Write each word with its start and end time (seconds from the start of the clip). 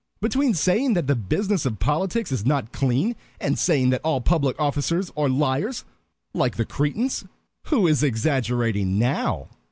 "Between 0.19 0.55
saying 0.55 0.95
that 0.95 1.05
the 1.05 1.15
business 1.15 1.63
of 1.63 1.77
politics 1.77 2.31
is 2.31 2.43
not 2.43 2.71
clean, 2.71 3.15
and 3.39 3.59
saying 3.59 3.91
that 3.91 4.01
all 4.03 4.19
public 4.19 4.59
officers 4.59 5.11
are 5.15 5.29
liars, 5.29 5.85
like 6.33 6.55
the 6.55 6.65
Cretans." 6.65 7.23
"Who 7.65 7.85
is 7.85 8.01
exaggerating 8.01 8.97
now?" 8.97 9.49